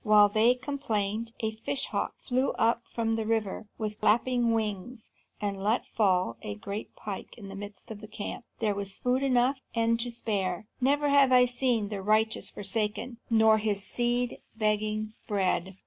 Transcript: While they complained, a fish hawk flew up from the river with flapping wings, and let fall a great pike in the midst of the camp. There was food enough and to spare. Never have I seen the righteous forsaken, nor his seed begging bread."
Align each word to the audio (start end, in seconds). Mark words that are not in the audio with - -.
While 0.03 0.29
they 0.29 0.55
complained, 0.55 1.31
a 1.41 1.51
fish 1.57 1.85
hawk 1.85 2.15
flew 2.17 2.53
up 2.53 2.81
from 2.89 3.13
the 3.17 3.23
river 3.27 3.67
with 3.77 3.99
flapping 3.99 4.51
wings, 4.51 5.11
and 5.39 5.63
let 5.63 5.85
fall 5.85 6.37
a 6.41 6.55
great 6.55 6.95
pike 6.95 7.37
in 7.37 7.49
the 7.49 7.55
midst 7.55 7.91
of 7.91 8.01
the 8.01 8.07
camp. 8.07 8.43
There 8.57 8.73
was 8.73 8.97
food 8.97 9.21
enough 9.21 9.59
and 9.75 9.99
to 9.99 10.09
spare. 10.09 10.65
Never 10.81 11.09
have 11.09 11.31
I 11.31 11.45
seen 11.45 11.89
the 11.89 12.01
righteous 12.01 12.49
forsaken, 12.49 13.19
nor 13.29 13.59
his 13.59 13.85
seed 13.85 14.39
begging 14.57 15.13
bread." 15.27 15.77